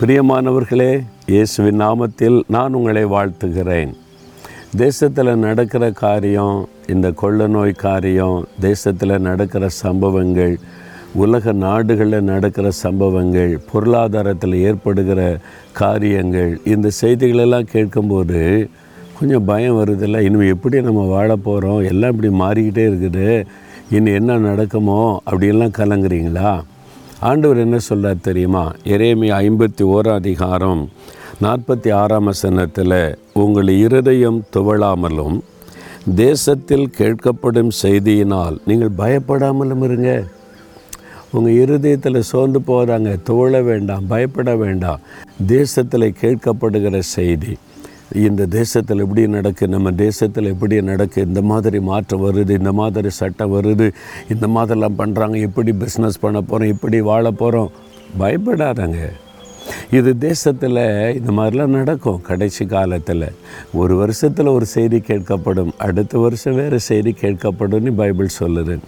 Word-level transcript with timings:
பிரியமானவர்களே 0.00 1.02
இயேசுவின் 1.26 1.80
நாமத்தில் 1.80 2.42
நான் 2.48 2.72
உங்களை 2.72 3.04
வாழ்த்துகிறேன். 3.04 3.92
தேசத்தில் 4.76 5.36
நடக்கிற 5.36 5.90
காரியம் 5.90 6.68
இந்த 6.88 7.12
கொள்ள 7.12 7.46
நோய் 7.46 7.72
காரியம் 7.72 8.46
தேசத்தில் 8.60 9.20
நடக்கிற 9.20 9.68
சம்பவங்கள் 9.68 10.58
உலக 11.14 11.52
நாடுகளில் 11.52 12.22
நடக்கிற 12.22 12.70
சம்பவங்கள் 12.70 13.60
பொருளாதாரத்தில் 13.72 14.54
ஏற்படுகிற 14.54 15.38
காரியங்கள் 15.72 16.60
இந்த 16.64 16.90
செய்திகளெல்லாம் 17.02 17.70
கேட்கும்போது 17.70 18.68
கொஞ்சம் 19.20 19.44
பயம் 19.44 19.76
வருதில்ல. 19.76 20.18
இனிமேல் 20.18 20.48
எப்படி 20.48 20.82
நம்ம 20.82 21.04
வாழ 21.04 21.36
போகிறோம் 21.36 21.80
எல்லாம் 21.80 22.22
இப்படி 22.22 22.32
மாறிக்கிட்டே 22.44 22.88
இருக்குது. 22.88 23.46
இனி 23.90 24.12
என்ன 24.12 24.38
நடக்குமோ? 24.38 25.20
அப்படியெல்லாம் 25.24 25.76
கலங்குறீங்களா? 25.78 26.62
ஆண்டவர் 27.20 27.58
என்ன 27.58 27.78
சொல்கிறார் 27.78 28.16
தெரியுமா? 28.22 28.72
எரேமி 28.84 29.28
ஐம்பத்தி 29.32 29.82
ஓராம் 29.82 30.12
அதிகாரம் 30.12 30.88
நாற்பத்தி 31.42 31.92
ஆறாம் 31.92 32.24
வசனத்தில் 32.24 33.16
உங்கள் 33.32 33.68
இருதயம் 33.68 34.44
துவளாமலும் 34.56 35.40
தேசத்தில் 36.14 36.90
கேட்கப்படும் 36.98 37.70
செய்தியினால் 37.82 38.56
நீங்கள் 38.64 38.96
பயப்படாமலும் 38.98 39.82
இருங்க. 39.82 40.24
உங்கள் 41.32 41.52
இருதயத்தில் 41.52 42.22
சோர்ந்து 42.22 42.60
போகிறாங்க 42.66 43.18
துவள 43.30 43.62
வேண்டாம் 43.62 44.06
பயப்பட 44.06 44.56
வேண்டாம். 44.56 45.00
தேசத்தில் 45.46 46.14
கேட்கப்படுகிற 46.20 46.98
செய்தி 46.98 47.56
இந்த 48.12 48.46
தேசத்தில் 48.46 48.98
எப்படி 48.98 49.28
நடக்கு 49.28 49.68
நம்ம 49.68 49.92
தேசத்தில் 49.92 50.44
எப்படி 50.44 50.82
நடக்கு 50.82 51.22
இந்த 51.22 51.42
மாதிரி 51.42 51.80
மாற்றம் 51.80 52.24
வருது 52.24 52.50
இந்த 52.50 52.72
மாதிரி 52.72 53.10
சட்டம் 53.10 53.52
வருது 53.52 53.92
இந்த 54.28 54.46
மாதிரிலாம் 54.46 54.98
பண்ணுறாங்க 54.98 55.40
எப்படி 55.40 55.72
பிஸ்னஸ் 55.72 56.20
பண்ண 56.20 56.40
போகிறோம் 56.40 56.72
எப்படி 56.72 57.00
வாழ 57.00 57.30
போகிறோம் 57.30 57.70
பயப்படாதங்க. 58.18 59.10
இது 59.90 60.18
தேசத்தில் 60.18 61.14
இந்த 61.14 61.32
மாதிரிலாம் 61.32 61.66
நடக்கும் 61.66 62.20
கடைசி 62.20 62.66
காலத்தில். 62.66 63.32
ஒரு 63.72 63.96
வருஷத்தில் 63.96 64.46
ஒரு 64.46 64.66
செய்தி 64.66 64.98
கேட்கப்படும் 64.98 65.70
அடுத்த 65.78 66.18
வருஷம் 66.18 66.54
வேறு 66.54 66.80
செய்தி 66.80 67.16
கேட்கப்படும்னு 67.20 67.92
பைபிள் 67.96 68.28
சொல்லுது. 68.38 68.78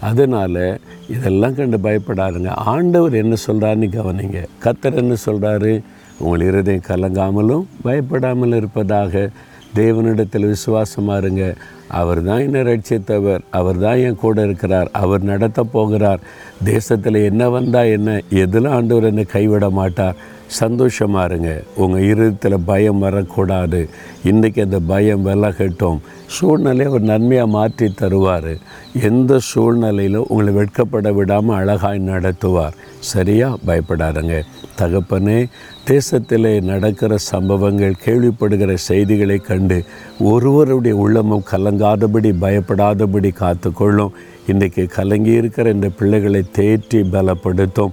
அதனால் 0.00 0.80
இதெல்லாம் 1.08 1.54
கண்டு 1.54 1.78
பயப்படாதுங்க. 1.78 2.48
ஆண்டவர் 2.48 3.14
என்ன 3.14 3.34
சொல்கிறாருன்னு 3.46 3.90
கவனிங்க. 3.90 4.44
கத்தர் 4.64 4.94
என்ன 4.94 5.14
சொல்கிறாரு 5.26 5.80
உங்கள் 6.18 6.46
இருதயம் 6.46 6.88
கலங்காமலும் 6.88 7.64
பயப்படாமல் 7.82 8.52
இருப்பதாக 8.52 9.30
தேவனிடத்தில் 9.74 10.46
விசுவாசமாக 10.46 11.18
இருங்க. 11.18 11.54
அவர் 11.88 12.24
தான் 12.24 12.38
என்னை 12.38 12.60
ரட்சித்தவர் 12.60 13.40
அவர் 13.50 13.78
தான் 13.78 13.96
என் 13.96 14.16
கூட 14.16 14.42
இருக்கிறார். 14.42 14.88
அவர் 14.92 15.22
நடத்த 15.22 15.64
போகிறார். 15.64 16.20
தேசத்தில் 16.64 17.14
என்ன 17.14 17.48
வந்தால் 17.48 17.86
என்ன? 17.86 18.20
எதில் 18.30 18.66
ஆண்டவர் 18.66 19.04
என்னை 19.04 19.24
கைவிட 19.24 19.70
மாட்டார்? 19.70 20.16
சந்தோஷமாக 20.46 21.24
இருங்க. 21.24 21.62
உங்கள் 21.76 22.02
இருதயத்தில் 22.02 22.56
பயம் 22.64 22.98
வரக்கூடாது. 22.98 23.88
இன்றைக்கி 24.24 24.60
அந்த 24.60 24.80
பயம் 24.80 25.26
விலகட்டும். 25.26 25.98
சூழ்நிலையை 26.26 26.86
ஒரு 26.86 27.04
நன்மையாக 27.04 27.48
மாற்றி 27.48 27.94
தருவார். 28.00 28.58
எந்த 29.02 29.38
சூழ்நிலையிலும் 29.38 30.26
உங்களை 30.28 30.54
வெட்கப்பட 30.54 31.12
விடாமல் 31.12 31.56
அழகாய் 31.56 32.08
நடத்துவார். 32.08 32.72
சரியாக 33.00 33.58
பயப்படாதங்க. 33.66 34.42
தகப்பனே 34.78 35.46
தேசத்திலே 35.90 36.62
நடக்கிற 36.62 37.16
சம்பவங்கள் 37.16 37.94
கேள்விப்படுகிற 38.04 38.74
செய்திகளை 38.74 39.38
கண்டு 39.38 39.84
ஒருவருடைய 40.18 40.96
உள்ளமும் 40.96 41.44
கலங்காதபடி 41.50 42.32
பயப்படாதபடி 42.40 43.32
காத்துக்கொள்ளும். 43.40 44.10
இன்றைக்கி 44.46 44.86
கலங்கி 44.86 45.30
இருக்கிற 45.30 45.70
இந்த 45.70 45.88
பிள்ளைகளை 45.88 46.44
தேற்றி 46.58 47.02
பலப்படுத்தும். 47.12 47.92